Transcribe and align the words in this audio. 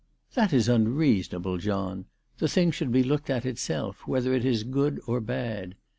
"That 0.33 0.51
is 0.51 0.67
unreasonable, 0.67 1.59
John. 1.59 2.05
The 2.39 2.47
thing 2.47 2.71
should 2.71 2.91
be 2.91 3.03
looked 3.03 3.29
at 3.29 3.45
itself, 3.45 4.07
whether 4.07 4.33
it 4.33 4.43
is 4.45 4.63
good 4.63 4.99
or 5.05 5.21
bad. 5.21 5.75